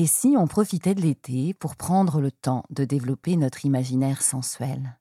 [0.00, 4.96] Et si on profitait de l'été pour prendre le temps de développer notre imaginaire sensuel?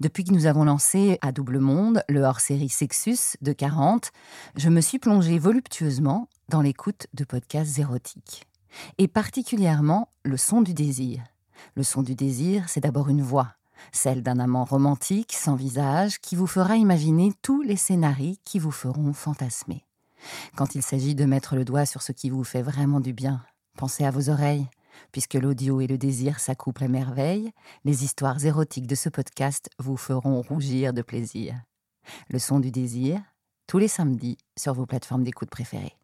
[0.00, 4.10] Depuis que nous avons lancé à Double Monde le hors-série Sexus de 40,
[4.56, 8.48] je me suis plongée voluptueusement dans l'écoute de podcasts érotiques.
[8.98, 11.22] Et particulièrement le son du désir.
[11.76, 13.54] Le son du désir, c'est d'abord une voix,
[13.92, 18.72] celle d'un amant romantique sans visage qui vous fera imaginer tous les scénarios qui vous
[18.72, 19.86] feront fantasmer.
[20.56, 23.44] Quand il s'agit de mettre le doigt sur ce qui vous fait vraiment du bien,
[23.76, 24.68] pensez à vos oreilles,
[25.12, 27.50] Puisque l'audio et le désir s'accouplent à merveille,
[27.84, 31.54] les histoires érotiques de ce podcast vous feront rougir de plaisir.
[32.28, 33.20] Le son du désir,
[33.66, 35.96] tous les samedis sur vos plateformes d'écoute préférées.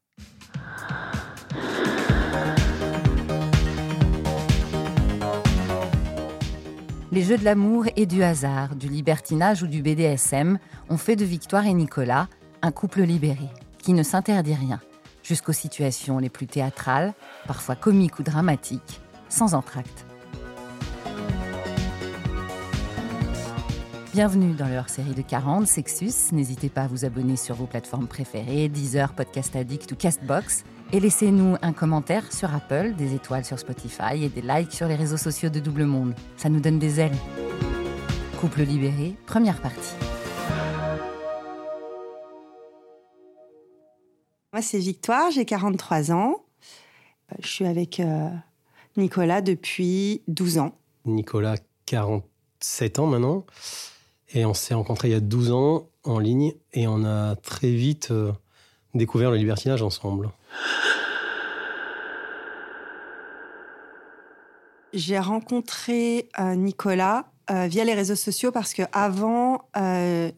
[7.13, 10.59] Les jeux de l'amour et du hasard, du libertinage ou du BDSM
[10.91, 12.29] ont fait de Victoire et Nicolas
[12.63, 13.49] un couple libéré,
[13.79, 14.81] qui ne s'interdit rien,
[15.27, 17.15] jusqu'aux situations les plus théâtrales,
[17.47, 20.07] parfois comiques ou dramatiques, sans entracte.
[24.13, 26.33] Bienvenue dans leur série de 40 Sexus.
[26.33, 30.65] N'hésitez pas à vous abonner sur vos plateformes préférées, Deezer, Podcast Addict ou Castbox.
[30.93, 34.95] Et laissez-nous un commentaire sur Apple, des étoiles sur Spotify et des likes sur les
[34.95, 36.15] réseaux sociaux de Double Monde.
[36.37, 37.17] Ça nous donne des ailes.
[38.41, 39.97] Couple libéré, première partie.
[44.57, 46.47] Moi, c'est Victoire, j'ai 43 ans.
[47.31, 48.31] Euh, je suis avec euh,
[48.97, 50.79] Nicolas depuis 12 ans.
[51.05, 53.45] Nicolas, 47 ans maintenant.
[54.33, 57.69] Et on s'est rencontrés il y a 12 ans en ligne et on a très
[57.71, 58.33] vite euh,
[58.95, 60.31] découvert le libertinage ensemble.
[64.95, 69.69] J'ai rencontré Nicolas via les réseaux sociaux parce que avant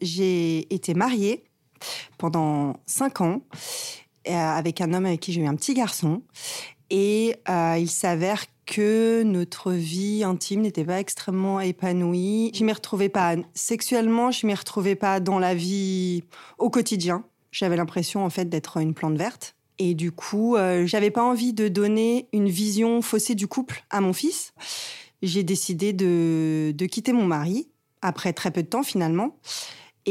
[0.01, 1.45] j'ai été mariée
[2.17, 3.41] pendant 5 ans
[4.35, 6.21] avec un homme avec qui j'ai eu un petit garçon.
[6.89, 12.51] Et euh, il s'avère que notre vie intime n'était pas extrêmement épanouie.
[12.53, 16.23] Je m'y retrouvais pas sexuellement, je m'y retrouvais pas dans la vie
[16.57, 17.23] au quotidien.
[17.51, 19.55] J'avais l'impression en fait d'être une plante verte.
[19.79, 24.01] Et du coup, euh, j'avais pas envie de donner une vision faussée du couple à
[24.01, 24.53] mon fils.
[25.21, 27.69] J'ai décidé de, de quitter mon mari
[28.01, 29.37] après très peu de temps finalement.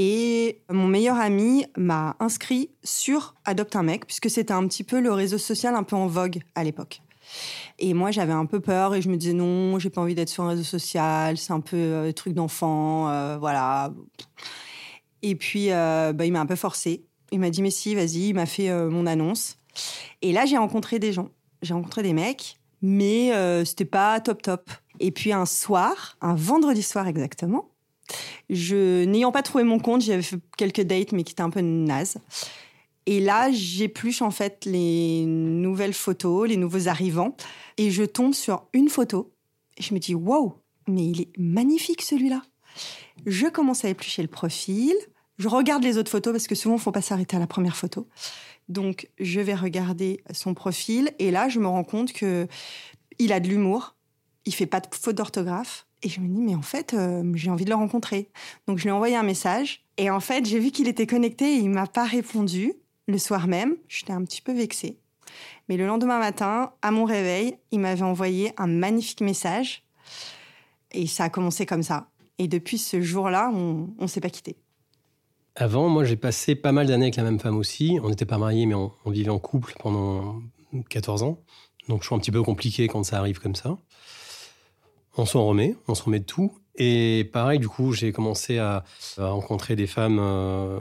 [0.01, 5.01] Et mon meilleur ami m'a inscrit sur Adopte un mec, puisque c'était un petit peu
[5.01, 7.03] le réseau social un peu en vogue à l'époque.
[7.81, 10.29] Et moi, j'avais un peu peur et je me disais non, j'ai pas envie d'être
[10.29, 13.93] sur un réseau social, c'est un peu euh, truc d'enfant, euh, voilà.
[15.23, 17.05] Et puis, euh, bah, il m'a un peu forcé.
[17.33, 19.59] Il m'a dit mais si, vas-y, il m'a fait mon annonce.
[20.23, 23.33] Et là, j'ai rencontré des gens, j'ai rencontré des mecs, mais
[23.65, 24.71] c'était pas top top.
[25.01, 27.69] Et puis un soir, un vendredi soir exactement,
[28.51, 31.61] je, n'ayant pas trouvé mon compte, j'avais fait quelques dates, mais qui étaient un peu
[31.61, 32.19] nazes.
[33.07, 37.37] Et là, j'épluche en fait les nouvelles photos, les nouveaux arrivants,
[37.79, 39.33] et je tombe sur une photo.
[39.79, 40.55] Je me dis, wow,
[40.87, 42.43] mais il est magnifique celui-là.
[43.27, 44.95] Je commence à éplucher le profil.
[45.39, 47.47] Je regarde les autres photos parce que souvent, il ne faut pas s'arrêter à la
[47.47, 48.09] première photo.
[48.69, 52.47] Donc, je vais regarder son profil et là, je me rends compte que
[53.19, 53.97] il a de l'humour.
[54.45, 55.87] Il fait pas de faute d'orthographe.
[56.03, 58.31] Et je me dis, mais en fait, euh, j'ai envie de le rencontrer.
[58.67, 59.85] Donc je lui ai envoyé un message.
[59.97, 62.75] Et en fait, j'ai vu qu'il était connecté et il m'a pas répondu.
[63.09, 64.99] Le soir même, j'étais un petit peu vexée.
[65.69, 69.83] Mais le lendemain matin, à mon réveil, il m'avait envoyé un magnifique message.
[70.93, 72.09] Et ça a commencé comme ça.
[72.39, 74.57] Et depuis ce jour-là, on ne s'est pas quitté.
[75.57, 77.99] Avant, moi, j'ai passé pas mal d'années avec la même femme aussi.
[78.03, 80.41] On n'était pas mariés, mais on, on, vivait en couple pendant
[80.89, 81.41] 14 ans.
[81.89, 83.77] Donc, je suis un petit peu compliqué quand ça arrive comme ça
[85.19, 86.53] on s'en remet, on se remet de tout.
[86.77, 88.85] Et pareil, du coup, j'ai commencé à,
[89.17, 90.19] rencontrer des femmes.
[90.21, 90.79] Euh,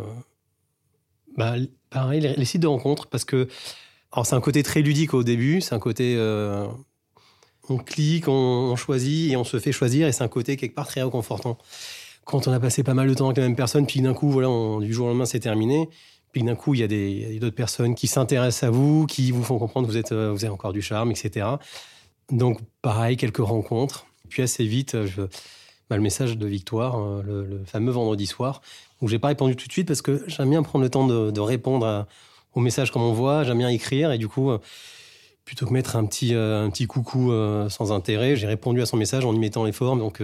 [1.36, 1.56] bah,
[1.90, 3.48] pareil, les, sites de rencontres, parce que.
[4.12, 6.16] Alors, c'est un côté très ludique au début, c'est un côté.
[6.18, 6.68] Euh,
[7.70, 10.88] on clique, on, choisit et on se fait choisir, et c'est un côté quelque part
[10.88, 11.58] très réconfortant.
[12.24, 14.30] Quand on a passé pas mal de temps avec la même personne, puis d'un coup,
[14.30, 14.50] voilà,
[14.80, 15.90] du jour au lendemain, c'est terminé.
[16.32, 19.58] Puis d'un coup, il y a d'autres personnes qui s'intéressent à vous, qui vous font
[19.58, 21.48] comprendre que vous êtes, euh, vous avez encore du charme, etc.
[22.32, 24.06] Donc, pareil, quelques rencontres.
[24.30, 25.22] Puis assez vite, euh, je,
[25.90, 28.62] bah, le message de Victoire, euh, le, fameux vendredi soir,
[29.02, 31.40] où j'ai pas répondu tout de suite parce que j'aime bien prendre le temps de,
[31.40, 32.08] répondre
[32.54, 34.60] au message comme on voit, j'aime bien écrire et du coup, euh,
[35.46, 37.32] plutôt que mettre un petit, un petit coucou
[37.70, 40.00] sans intérêt, j'ai répondu à son message en y mettant les formes.
[40.00, 40.22] Donc,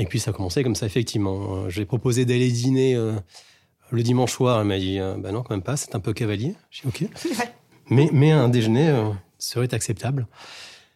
[0.00, 1.68] et puis ça a commencé comme ça, effectivement.
[1.68, 2.96] J'ai proposé d'aller dîner
[3.90, 4.60] le dimanche soir.
[4.60, 6.56] Elle m'a dit Bah non, quand même pas, c'est un peu cavalier.
[6.72, 7.10] J'ai dit Ok.
[7.90, 8.92] mais, mais un déjeuner
[9.38, 10.26] serait acceptable.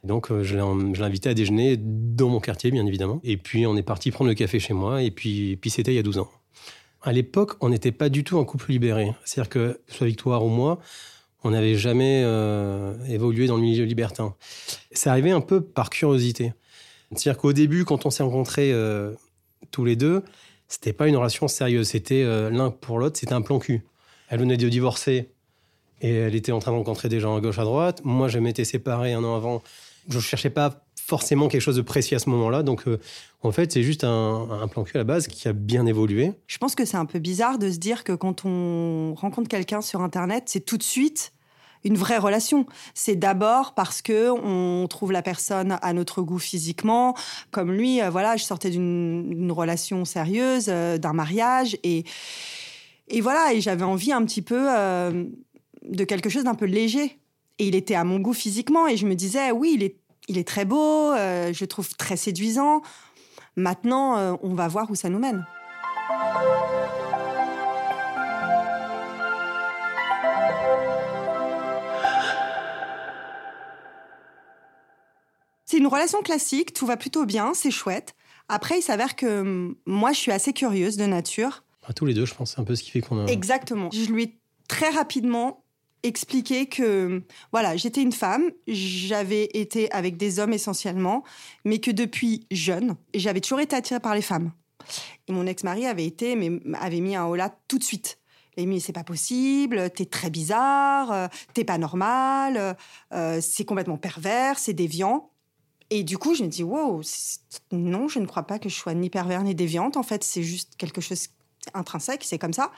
[0.05, 3.21] Donc, euh, je l'ai invité à déjeuner dans mon quartier, bien évidemment.
[3.25, 5.03] Et puis, on est parti prendre le café chez moi.
[5.03, 6.31] Et puis, c'était il y a 12 ans.
[7.03, 9.13] À l'époque, on n'était pas du tout un couple libéré.
[9.25, 10.79] C'est-à-dire que, soit Victoire ou moi,
[11.47, 14.35] On n'avait jamais euh, évolué dans le milieu libertin.
[14.93, 16.55] C'est arrivé un peu par curiosité.
[17.11, 19.13] C'est-à-dire qu'au début, quand on s'est rencontrés euh,
[19.71, 20.23] tous les deux,
[20.69, 21.89] c'était pas une relation sérieuse.
[21.89, 23.85] C'était l'un pour l'autre, c'était un plan cul.
[24.31, 25.35] Elle venait de divorcer
[26.01, 28.01] et elle était en train de rencontrer des gens à gauche à droite.
[28.05, 29.63] Moi, je m'étais séparé un an avant.
[30.09, 32.63] Je cherchais pas forcément quelque chose de précis à ce moment-là.
[32.63, 32.99] Donc, euh,
[33.43, 36.33] en fait, c'est juste un, plan cul à la base qui a bien évolué.
[36.47, 39.83] Je pense que c'est un peu bizarre de se dire que quand on rencontre quelqu'un
[39.83, 41.33] sur Internet, c'est tout de suite
[41.85, 42.65] une vraie relation.
[42.95, 47.15] C'est d'abord parce que on trouve la personne à notre goût physiquement.
[47.51, 52.05] Comme lui, euh, voilà, je sortais d'une relation sérieuse, euh, d'un mariage, et
[53.09, 54.67] et voilà, et j'avais envie un petit peu
[55.87, 57.19] de quelque chose d'un peu léger.
[57.59, 59.97] Et il était à mon goût physiquement, et je me disais, oui, il est,
[60.27, 62.83] il est très beau, euh, je le trouve très séduisant.
[63.57, 65.47] Maintenant, euh, on va voir où ça nous mène.
[75.65, 78.15] C'est une relation classique, tout va plutôt bien, c'est chouette.
[78.49, 81.63] Après, il s'avère que hum, moi, je suis assez curieuse de nature.
[81.87, 83.31] À tous les deux, je pense, c'est un peu ce qui fait qu'on a.
[83.31, 83.91] Exactement.
[83.93, 85.64] Je lui ai très rapidement
[86.05, 91.25] expliqué que, voilà, j'étais une femme, j'avais été avec des hommes essentiellement,
[91.65, 94.53] mais que depuis jeune, j'avais toujours été attirée par les femmes.
[95.29, 98.19] Et mon ex-mari avait été, mais avait mis un holà tout de suite.
[98.57, 102.77] Il m'a dit, c'est pas possible, t'es très bizarre, euh, t'es pas normal,
[103.13, 105.31] euh, c'est complètement pervers, c'est déviant.
[105.91, 107.03] Et du coup, je me dis, wow,
[107.73, 109.97] non, je ne crois pas que je sois ni pervers ni déviante.
[109.97, 111.29] En fait, c'est juste quelque chose
[111.75, 112.71] intrinsèque, c'est comme ça.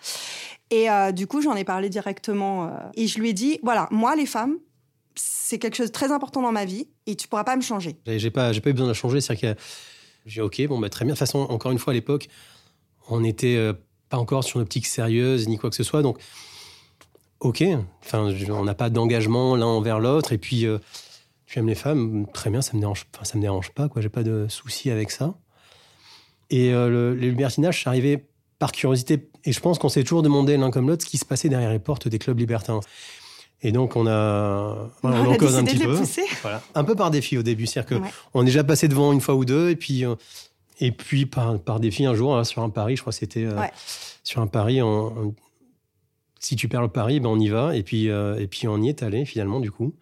[0.71, 2.65] Et euh, du coup, j'en ai parlé directement.
[2.65, 4.57] Euh, et je lui ai dit, voilà, moi, les femmes,
[5.15, 7.97] c'est quelque chose de très important dans ma vie et tu pourras pas me changer.
[8.07, 9.21] J'ai pas, pas eu besoin de changer.
[9.21, 9.61] C'est-à-dire que
[10.27, 11.15] j'ai ok, bon, bah, très bien.
[11.15, 12.29] De toute façon, encore une fois, à l'époque,
[13.09, 13.73] on n'était euh,
[14.09, 16.03] pas encore sur une optique sérieuse ni quoi que ce soit.
[16.03, 16.19] Donc,
[17.41, 17.63] ok,
[18.05, 20.33] enfin, on n'a pas d'engagement l'un envers l'autre.
[20.33, 20.67] Et puis,
[21.47, 24.03] tu aimes les femmes, très bien, ça me dérange, ça me dérange pas, quoi.
[24.03, 25.35] J'ai pas de souci avec ça.
[26.51, 28.27] Et le, les libertinages, c'est arrivé
[28.59, 29.29] par curiosité.
[29.45, 31.71] Et je pense qu'on s'est toujours demandé l'un comme l'autre ce qui se passait derrière
[31.71, 32.81] les portes des clubs libertins.
[33.63, 35.99] Et donc, on a, voilà, on, on a cause un petit peu.
[36.43, 36.63] Voilà.
[36.75, 37.67] Un peu par défi au début.
[37.67, 38.09] C'est-à-dire Ouais.
[38.33, 39.71] qu'on est déjà passé devant une fois ou deux.
[39.71, 40.15] Et puis, euh,
[40.81, 43.45] et puis par, par défi, un jour, hein, sur un pari, je crois que c'était
[43.45, 43.55] euh,
[44.23, 45.35] sur un pari, on- on-
[46.39, 47.75] si tu perds le pari, ben on y va.
[47.75, 49.95] Et puis, euh, et puis on y est allé finalement, du coup.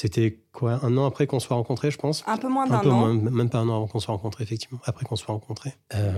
[0.00, 2.22] C'était quoi, un an après qu'on soit rencontrés, je pense?
[2.28, 2.98] Un peu moins Un d'un an.
[3.00, 4.78] moins, même pas un an avant qu'on soit rencontrés, effectivement.
[4.84, 5.72] Après qu'on soit rencontrés.
[5.92, 6.12] Euh,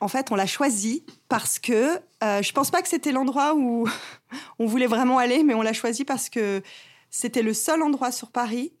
[0.00, 3.86] En fait, on l'a choisi parce que euh, je pense pas que c'était l'endroit où
[4.58, 6.62] on voulait vraiment aller, mais on l'a choisi parce que
[7.10, 8.72] c'était le seul endroit sur Paris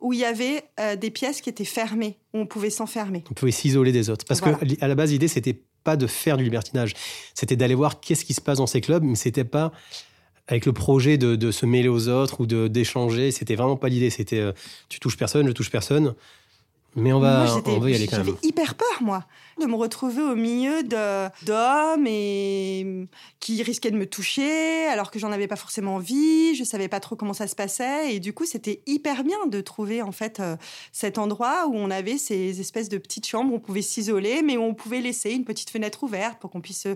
[0.00, 3.24] où il y avait euh, des pièces qui étaient fermées, où on pouvait s'enfermer.
[3.28, 4.24] on pouvait s'isoler des autres.
[4.24, 4.56] Parce Voilà.
[4.56, 6.94] que à la base, l'idée, c'était pas de faire du libertinage.
[7.34, 9.72] C'était d'aller voir qu'est-ce qui se passe dans ces clubs, mais c'était pas
[10.48, 13.30] avec le projet de, de se mêler aux autres ou de d'échanger.
[13.30, 14.10] C'était vraiment pas l'idée.
[14.10, 14.52] C'était euh,
[14.88, 16.14] tu touches personne, je touche personne,
[16.96, 18.40] mais on va, Moi, on va y aller quand J'avais même.
[18.42, 19.24] hyper peur, moi,
[19.60, 23.06] de me retrouver au milieu d'hommes et
[23.40, 26.54] qui risquaient de me toucher alors que j'en avais pas forcément envie.
[26.56, 29.60] Je savais pas trop comment ça se passait et du coup, c'était hyper bien de
[29.60, 30.56] trouver en fait euh,
[30.92, 34.56] cet endroit où on avait ces espèces de petites chambres où on pouvait s'isoler, mais
[34.56, 36.94] où on pouvait laisser une petite fenêtre ouverte pour qu'on puisse euh,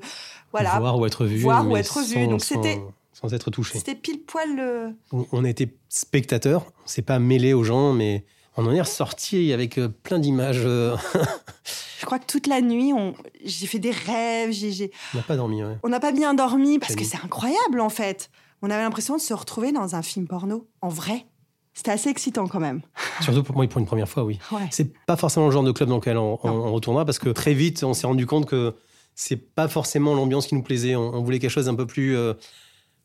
[0.53, 0.79] voilà.
[0.81, 1.39] Voir ou être vu.
[1.39, 2.27] Voir ou être vu.
[2.27, 2.81] Donc, sans- c'était-
[3.23, 3.79] sans être touché.
[3.79, 4.91] C'était pile poil le.
[5.13, 6.67] On, on était spectateurs.
[6.85, 8.25] On s'est pas mêlé aux gens, mais
[8.57, 10.63] on en est ressorti avec euh, plein d'images.
[10.65, 10.97] euh,
[12.01, 13.15] Je crois que toute la nuit, on...
[13.45, 14.51] j'ai fait des rêves.
[14.53, 15.63] j'ai- on n'a pas dormi.
[15.63, 15.77] ouais.
[15.85, 18.31] On n'a pas bien dormi parce que c'est incroyable en fait.
[18.61, 21.27] On avait l'impression de se retrouver dans un film porno, en vrai.
[21.75, 22.83] C'était assez excitant quand même.
[23.23, 24.39] Surtout pour moi, pour une première fois, oui.
[24.53, 24.67] Ouais.
[24.71, 26.67] C'est pas forcément le genre de club dans lequel on, on- Non.
[26.67, 28.75] on retournera parce que très vite, on s'est rendu compte que
[29.15, 30.97] c'est pas forcément l'ambiance qui nous plaisait.
[30.97, 32.35] On, on voulait quelque chose d'un peu plus, euh,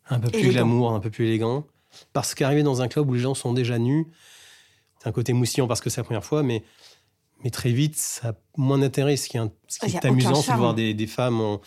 [0.10, 0.54] un peu plus Élégant.
[0.54, 1.66] glamour, un peu plus élégant.
[2.14, 4.08] Parce qu'arriver dans un club où les gens sont déjà nus,
[5.00, 6.64] c'est un côté moussillant parce que c'est la première fois, mais,
[7.44, 9.16] mais très vite, ça a moins d'intérêt.
[9.18, 11.62] Ce qui est, un- ce qui amusant, c'est de voir des, des femmes en,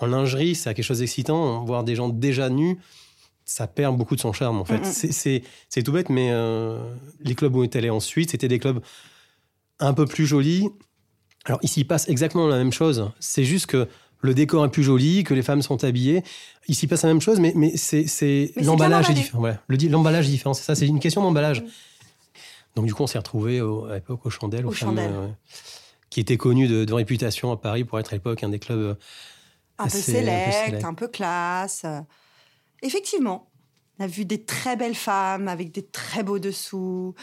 [0.00, 1.64] en lingerie, ça a quelque chose d'excitant.
[1.64, 2.78] Voir des gens déjà nus,
[3.44, 4.84] ça perd beaucoup de son charme, en fait.
[4.84, 6.78] C'est- C'est c'est tout bête, mais euh,
[7.20, 8.80] les clubs où on est allé ensuite, c'était des clubs
[9.80, 10.68] un peu plus jolis.
[11.44, 13.10] Alors ici, il passe exactement la même chose.
[13.20, 13.88] C'est juste que
[14.20, 16.22] le décor est plus joli, que les femmes sont habillées.
[16.66, 19.38] Ici, il passe la même chose, mais, mais c'est l'emballage est différent.
[19.40, 19.60] Voilà.
[19.68, 20.54] Le di- L'emballage est différent.
[20.54, 21.62] C'est ça, c'est une question d'emballage.
[21.62, 21.66] Mm.
[22.76, 25.34] Donc du coup, on s'est retrouvés au- à l'époque aux Chandelles, Aux Chandelles.
[26.10, 28.78] qui était connu de, de réputation à Paris pour être à l'époque un des clubs.
[28.78, 28.94] euh,
[29.78, 30.84] Un peu un select.
[30.84, 31.84] un peu classe.
[32.82, 33.48] Effectivement,
[33.98, 37.14] on a vu des très belles femmes avec des très beaux dessous.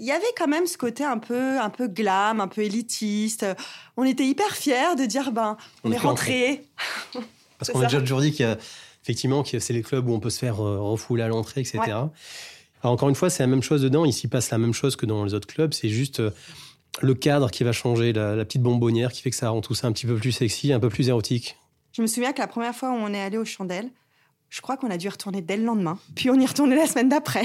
[0.00, 3.46] Il y avait quand même ce côté un peu, un peu glam, un peu élitiste.
[3.98, 6.64] On était hyper fiers de dire ben, on, On est rentré.
[7.58, 8.56] Parce qu'on a déjà toujours dit qu'il y a,
[9.02, 11.78] effectivement, c'est les clubs où on peut se faire euh, refouler à l'entrée, etc.
[12.82, 14.06] Alors, encore une fois, c'est la même chose dedans.
[14.06, 15.74] Ici passe la même chose que dans les autres clubs.
[15.74, 16.30] C'est juste euh,
[17.02, 19.86] le cadre qui va changer, la, petite bonbonnière qui fait que ça rend tout ça
[19.86, 21.58] un petit peu plus sexy, un peu plus érotique.
[21.92, 23.90] Je me souviens que la première fois où on est allé aux chandelles,
[24.48, 25.98] je crois qu'on a dû y retourner dès le lendemain.
[26.14, 27.44] Puis on y retournait la semaine d'après.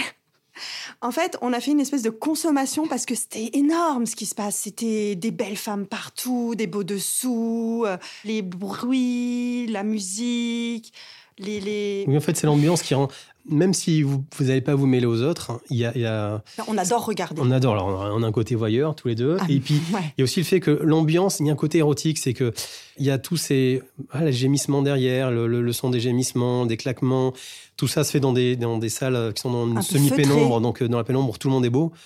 [1.01, 4.25] En fait, on a fait une espèce de consommation parce que c'était énorme ce qui
[4.25, 4.57] se passe.
[4.57, 10.93] C'était des belles femmes partout, des beaux dessous, euh, les bruits, la musique.
[11.37, 13.09] Les, Oui, en fait, c'est l'ambiance qui rend
[13.47, 17.39] même si vous n'allez pas vous mêler aux autres, il y a, On adore regarder.
[17.43, 17.73] On adore.
[17.73, 19.37] Alors, on a un côté voyeur tous les deux.
[19.39, 21.57] Ah, et puis, il y a aussi le fait que l'ambiance, il y a un
[21.57, 22.17] côté érotique.
[22.17, 22.53] C'est que
[22.97, 27.33] il y a tous ces ah, les gémissements derrière, le, son des gémissements, des claquements.
[27.77, 30.61] Tout ça se fait dans des, dans des salles qui sont dans une semi-pénombre.
[30.61, 31.91] Donc, euh, dans la pénombre, tout le monde est beau.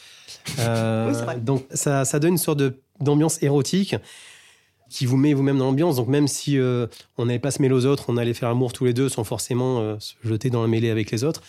[0.59, 2.61] Euh, donc, ça, ça donne une sorte
[2.99, 3.95] d'ambiance érotique
[4.89, 5.95] qui vous met vous-même dans l'ambiance.
[5.95, 8.73] Donc même si euh, on n'allait pas se mêler aux autres, on allait faire l'amour
[8.73, 11.41] tous les deux sans forcément euh, se jeter dans la mêlée avec les autres.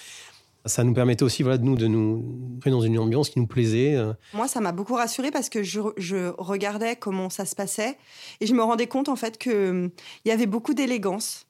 [0.67, 3.47] Ça nous permettait aussi voilà, de nous de nous mettre dans une ambiance qui nous
[3.47, 3.97] plaisait.
[3.97, 4.13] Euh.
[4.35, 7.97] Moi, ça m'a beaucoup rassurée parce que je, je, regardais comment ça se passait
[8.41, 9.91] et je me rendais compte en fait qu'il
[10.27, 11.47] y avait beaucoup d'élégance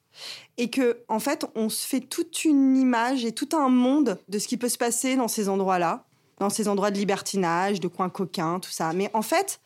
[0.57, 4.39] et que en fait on se fait toute une image et tout un monde de
[4.39, 6.05] ce qui peut se passer dans ces endroits-là,
[6.39, 8.93] dans ces endroits de libertinage, de coins coquins, tout ça.
[8.93, 9.59] Mais en fait,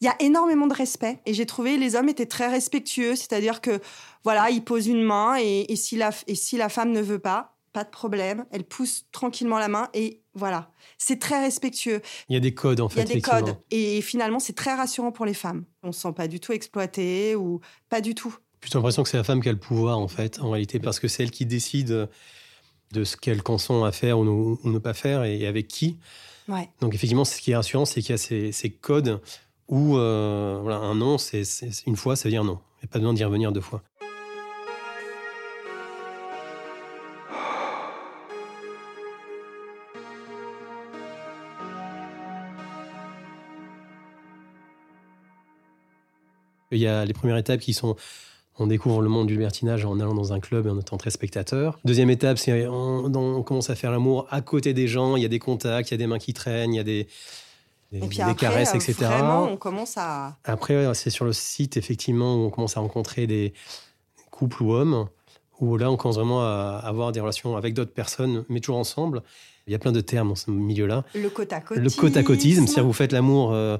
[0.00, 3.60] il y a énormément de respect et j'ai trouvé les hommes étaient très respectueux, c'est-à-dire
[3.60, 3.80] que
[4.24, 7.56] voilà, ils posent une main et, si la, et si la femme ne veut pas,
[7.72, 12.00] pas de problème, elle pousse tranquillement la main et voilà, c'est très respectueux.
[12.28, 13.02] Il y a des codes en fait.
[13.02, 15.64] Il y a des codes et finalement c'est très rassurant pour les femmes.
[15.82, 18.34] On se sent pas du tout exploité ou pas du tout.
[18.64, 20.98] J'ai l'impression que c'est la femme qui a le pouvoir en fait, en réalité, parce
[20.98, 22.08] que c'est elle qui décide
[22.92, 25.98] de ce qu'elle consent à faire ou ne, pas faire et avec qui.
[26.48, 26.68] Ouais.
[26.80, 29.20] Donc effectivement, ce qui est rassurant, c'est qu'il y a ces, ces codes
[29.68, 31.42] ou euh, voilà, un non, c'est
[31.86, 32.58] une fois, ça veut dire non.
[32.78, 33.82] Il n'y a pas besoin d'y revenir deux fois.
[46.70, 47.96] Il y a les premières étapes qui sont
[48.58, 51.10] on découvre le monde du libertinage en allant dans un club et en étant très
[51.10, 51.80] spectateur.
[51.84, 55.16] Deuxième étape, c'est on, commence à faire l'amour à côté des gens.
[55.16, 56.84] Il y a des contacts, il y a des mains qui traînent, il y a
[56.84, 57.08] des,
[57.98, 58.94] des, et puis après, caresses, etc.
[59.04, 60.36] Vraiment, on commence à.
[60.44, 63.52] Après, c'est sur le site, effectivement, où on commence à rencontrer des
[64.30, 65.08] couples ou hommes,
[65.60, 69.22] où là, on commence vraiment à avoir des relations avec d'autres personnes, mais toujours ensemble.
[69.66, 71.04] Il y a plein de termes dans ce milieu-là.
[71.14, 71.78] Le côte à côte.
[71.78, 73.78] Le côte à côtisme, c'est-à-dire vous faites l'amour euh,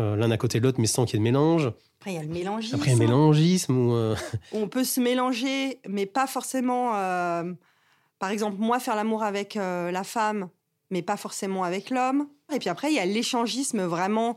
[0.00, 1.70] euh, l'un à côté de l'autre, mais sans qu'il y ait de mélange.
[2.00, 2.74] Après, il y a le mélangisme.
[2.74, 3.90] Après, il y a le mélangisme.
[3.92, 4.16] Euh,
[4.52, 6.92] On peut se mélanger, mais pas forcément.
[8.18, 10.48] Par exemple, moi, faire l'amour avec la femme,
[10.90, 12.26] mais pas forcément avec l'homme.
[12.52, 14.36] Et puis après, il y a l'échangisme vraiment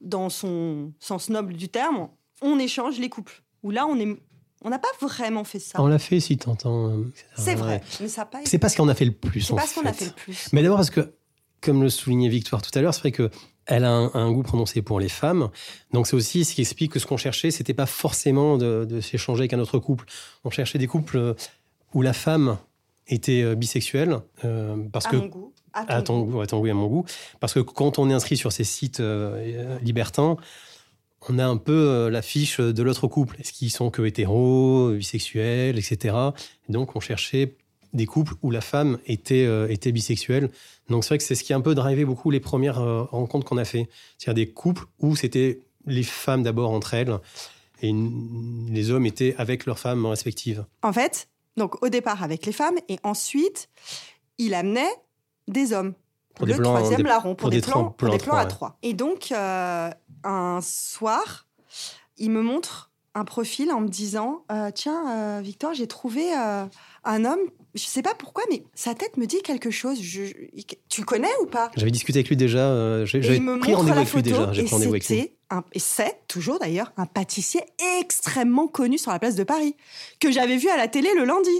[0.00, 2.08] dans son sens noble du terme.
[2.42, 3.42] On échange les couples.
[3.62, 4.18] Où là, on est
[4.64, 5.80] on n'a pas vraiment fait ça.
[5.80, 6.88] On l'a fait, si t'entends.
[6.88, 8.40] Euh, c'est vrai, mais ça pas.
[8.46, 9.42] C'est pas ce qu'on a fait le plus.
[9.42, 10.48] C'est pas ce qu'on a fait le plus.
[10.52, 11.14] Mais d'abord parce que,
[11.60, 13.30] comme le soulignait Victoire tout à l'heure, c'est vrai que
[13.66, 15.50] elle a un, goût prononcé pour les femmes.
[15.92, 19.42] Donc c'est aussi ce qui explique que ce qu'on cherchait, c'était pas forcément de, s'échanger
[19.42, 20.06] avec un autre couple.
[20.44, 21.34] On cherchait des couples euh,
[21.94, 22.58] où la femme
[23.06, 24.20] était euh, bisexuelle,
[24.92, 25.53] parce que goût.
[25.74, 27.04] À ton, goût, à ton à mon goût.
[27.40, 30.36] Parce que quand on est inscrit sur ces sites euh, libertins,
[31.28, 33.40] on a un peu euh, la fiche de l'autre couple.
[33.40, 36.16] Est-ce qu'ils sont que hétéros, bisexuels, etc.
[36.68, 37.56] donc, on cherchait
[37.92, 40.50] des couples où la femme était, euh, était bisexuelle.
[40.88, 43.46] Donc, c'est vrai que c'est ce qui a un peu drivé beaucoup les premières rencontres
[43.46, 43.88] qu'on a fait.
[44.18, 47.18] C'est-à-dire des couples où c'était les femmes d'abord entre elles
[47.82, 47.92] et
[48.70, 50.64] les hommes étaient avec leurs femmes respectives.
[50.82, 53.68] En fait, donc au départ avec les femmes et ensuite,
[54.38, 54.90] il amenait
[55.48, 55.94] des hommes.
[56.34, 58.76] Pour le troisième larron, pour, des, plans, pour des plans à trois.
[58.82, 59.88] Et donc, euh,
[60.24, 61.46] un soir,
[62.18, 67.24] il me montre un profil en me disant euh, Tiens, euh, Victor, j'ai trouvé un
[67.24, 67.38] homme,
[67.74, 70.00] je sais pas pourquoi, mais sa tête me dit quelque chose.
[70.00, 71.70] tu le connais ou pas?
[71.76, 73.04] J'avais discuté avec lui déjà.
[73.04, 74.50] J'avais pris rendez-vous avec lui déjà.
[75.72, 77.60] Et c'est toujours d'ailleurs un pâtissier
[78.00, 79.76] extrêmement connu sur la place de Paris,
[80.18, 81.50] que j'avais vu à la télé le lundi.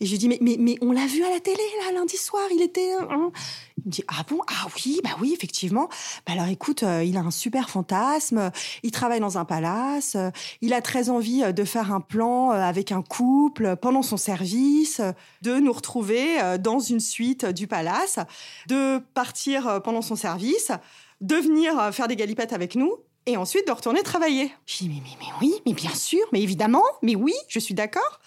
[0.00, 2.16] Et je lui dis, mais, mais, mais on l'a vu à la télé, là, lundi
[2.16, 2.92] soir, il était...
[2.92, 3.30] Hein.
[3.76, 4.40] Il me dit, ah bon?
[4.46, 5.88] Ah oui, bah oui, effectivement.
[6.26, 8.50] Bah alors écoute, euh, il a un super fantasme,
[8.82, 10.30] il travaille dans un palace, euh,
[10.60, 15.00] il a très envie euh, de faire un plan avec un couple pendant son service,
[15.42, 18.18] de nous retrouver dans une suite du palace,
[18.68, 20.72] de partir pendant son service,
[21.20, 24.50] de venir faire des galipettes avec nous et ensuite de retourner travailler.
[24.66, 27.74] Je dis, mais, mais, mais oui, mais bien sûr, mais évidemment, mais oui, je suis
[27.74, 28.20] d'accord.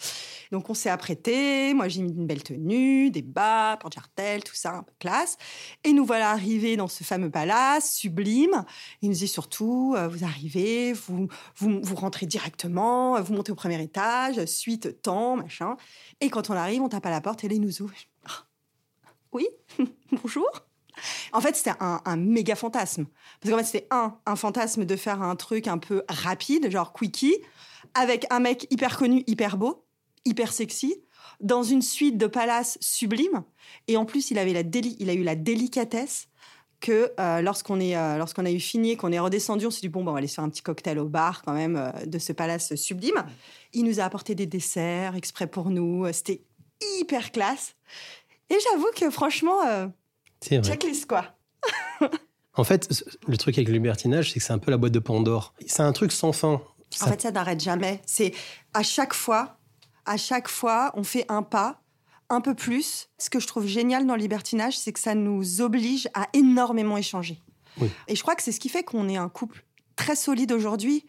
[0.54, 4.76] Donc on s'est apprêté, moi j'ai mis une belle tenue, des bas, porte-jartel, tout ça,
[4.76, 5.36] un peu classe.
[5.84, 8.64] Et nous voilà arrivés dans ce fameux palace sublime.
[9.02, 13.82] Il nous dit surtout, euh, vous arrivez, vous, vous, rentrez directement, vous montez au premier
[13.82, 15.76] étage, suite, temps, machin.
[16.22, 17.96] Et quand on arrive, on tape à la porte et les nous ouvre.
[19.32, 19.48] Oui,
[20.12, 20.48] bonjour.
[21.32, 23.08] En fait, c'était un, méga fantasme.
[23.42, 26.94] Parce qu'en fait, c'était un, un fantasme de faire un truc un peu rapide, genre
[26.94, 27.38] quickie,
[27.96, 29.84] avec un mec hyper connu, hyper beau,
[30.26, 30.96] hyper sexy,
[31.42, 33.44] dans une suite de palaces sublimes.
[33.88, 36.28] Et en plus, il, avait la il a eu la délicatesse
[36.84, 39.88] que euh, lorsqu'on est euh, lorsqu'on a eu fini qu'on est redescendu, on s'est dit
[39.88, 42.20] bon, on va aller se faire un petit cocktail au bar quand même euh, de
[42.20, 43.24] ce palace sublime.
[43.72, 46.06] Il nous a apporté des desserts exprès pour nous.
[46.12, 46.44] C'était
[47.00, 47.76] hyper classe.
[48.50, 49.60] Et j'avoue que franchement,
[50.42, 51.38] checklist quoi.
[52.56, 52.90] en fait,
[53.28, 55.54] le truc avec le libertinage, c'est que c'est un peu la boîte de Pandore.
[55.66, 56.62] C'est un truc sans fin.
[57.02, 58.02] En fait, ça n'arrête jamais.
[58.06, 58.34] C'est
[58.74, 59.58] à chaque fois,
[60.06, 61.82] à chaque fois, on fait un pas
[62.30, 63.10] un peu plus.
[63.18, 66.98] Ce que je trouve génial dans le libertinage, c'est que ça nous oblige à énormément
[66.98, 67.40] échanger.
[68.08, 69.64] Et je crois que c'est ce qui fait qu'on est un couple
[69.96, 71.06] très solide aujourd'hui.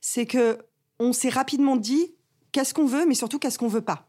[0.00, 0.58] C'est que
[0.98, 2.14] on s'est rapidement dit
[2.52, 4.08] qu'est-ce qu'on veut, mais surtout qu'est-ce qu'on veut pas.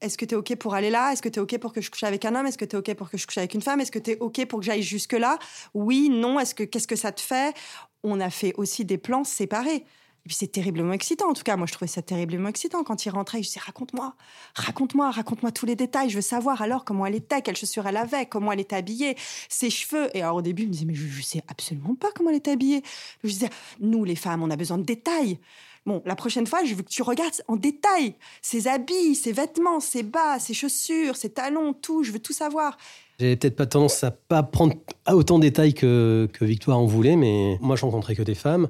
[0.00, 1.12] Est-ce que tu es OK pour aller là?
[1.12, 2.46] Est-ce que tu es OK pour que je couche avec un homme?
[2.46, 3.80] Est-ce que tu es OK pour que je couche avec une femme?
[3.80, 5.38] Est-ce que tu es OK pour que j'aille jusque-là?
[5.74, 7.54] Oui, non, est-ce que qu'est-ce que ça te fait?
[8.02, 9.84] On a fait aussi des plans séparés.
[10.24, 11.30] Et puis c'est terriblement excitant.
[11.30, 12.84] En tout cas, moi, je trouvais ça terriblement excitant.
[12.84, 14.14] Quand il rentrait, je disais raconte-moi,
[14.54, 16.10] raconte-moi, raconte-moi tous les détails.
[16.10, 19.16] Je veux savoir alors comment elle était, quelles chaussures elle avait, comment elle était habillée,
[19.48, 20.16] ses cheveux.
[20.16, 22.36] Et alors au début, il me disait mais je, ne sais absolument pas comment elle
[22.36, 22.82] était habillée.
[23.24, 23.50] Je disais
[23.80, 25.40] nous les femmes, on a besoin de détails.
[25.84, 29.80] Bon, la prochaine fois, je veux que tu regardes en détail ses habits, ses vêtements,
[29.80, 32.04] ses bas, ses chaussures, ses talons, tout.
[32.04, 32.76] Je veux tout savoir.
[33.18, 34.74] J'ai peut-être pas tendance à pas prendre
[35.10, 38.68] autant de détails que, que Victoire en voulait, mais moi, je rencontrais que des femmes.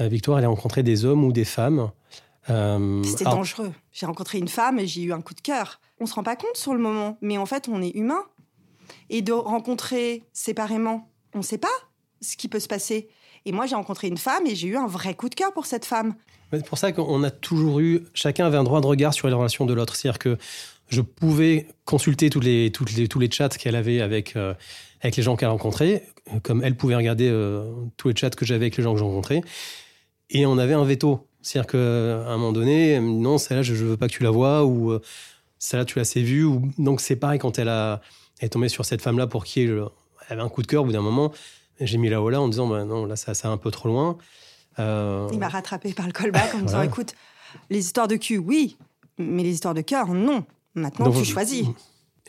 [0.00, 1.90] Euh, Victoire, elle a rencontré des hommes ou des femmes.
[2.50, 3.72] Euh, C'était dangereux.
[3.92, 5.80] J'ai rencontré une femme et j'ai eu un coup de cœur.
[6.00, 8.22] On se rend pas compte sur le moment, mais en fait, on est humain.
[9.10, 11.68] Et de rencontrer séparément, on ne sait pas
[12.20, 13.08] ce qui peut se passer.
[13.44, 15.66] Et moi, j'ai rencontré une femme et j'ai eu un vrai coup de cœur pour
[15.66, 16.14] cette femme.
[16.52, 19.34] C'est pour ça qu'on a toujours eu, chacun avait un droit de regard sur les
[19.34, 19.96] relations de l'autre.
[19.96, 20.38] C'est-à-dire que
[20.88, 24.54] je pouvais consulter tous les, toutes les, tous les chats qu'elle avait avec, euh,
[25.02, 26.06] avec les gens qu'elle rencontrait,
[26.42, 27.30] comme elle pouvait regarder
[27.98, 29.42] tous les chats que j'avais avec les gens que j'ai rencontrés
[30.30, 31.26] et on avait un veto.
[31.42, 34.64] C'est-à-dire qu'à un moment donné, non, celle-là, je ne veux pas que tu la vois,
[34.64, 35.00] ou euh,
[35.58, 36.44] celle-là, tu l'as vue.
[36.44, 36.70] Ou...
[36.78, 38.00] Donc c'est pareil quand elle, a,
[38.40, 39.84] est tombée sur cette femme-là pour qui elle
[40.28, 41.32] avait un coup de cœur au bout d'un moment.
[41.80, 43.88] J'ai mis la haut là en disant, bah, non, là, ça, ça un peu trop
[43.88, 44.18] loin.
[44.78, 47.14] Euh, Il m'a rattrapé par le callback en me disant, écoute,
[47.70, 48.76] les histoires de cul, oui,
[49.16, 50.44] mais les histoires de cœur, non.
[50.74, 51.66] Maintenant, tu choisis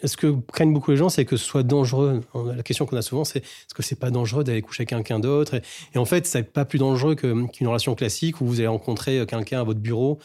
[0.03, 2.21] ce que craignent beaucoup les gens, c'est que ce soit dangereux.
[2.55, 5.19] La question qu'on a souvent, c'est est-ce que c'est pas dangereux d'aller coucher avec quelqu'un
[5.19, 5.55] d'autre?
[5.93, 9.59] Et, en fait, c'est pas plus dangereux qu'une relation classique où vous allez rencontrer quelqu'un
[9.59, 10.19] à votre bureau.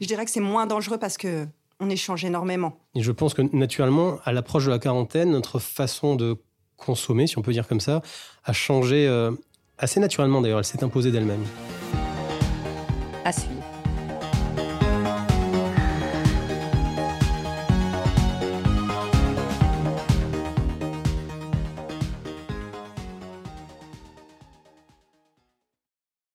[0.00, 1.46] Je dirais que c'est moins dangereux parce que
[1.80, 2.78] on échange énormément.
[2.94, 6.36] Et je pense que naturellement, à l'approche de la quarantaine, notre façon de
[6.76, 8.02] consommer, si on peut dire comme ça,
[8.44, 9.32] a changé euh,
[9.78, 10.58] assez naturellement d'ailleurs.
[10.58, 11.44] Elle s'est imposée d'elle-même.
[13.24, 13.75] À suivre.